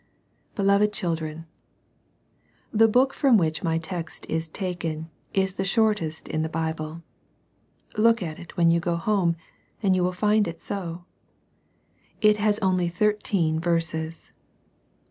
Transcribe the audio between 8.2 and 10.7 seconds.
at it, when you go home, and you will find it